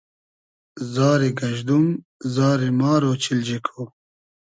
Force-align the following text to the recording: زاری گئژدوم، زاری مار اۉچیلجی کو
زاری 0.93 1.31
گئژدوم، 1.39 1.85
زاری 2.33 2.69
مار 2.79 3.01
اۉچیلجی 3.09 3.57
کو 3.65 3.81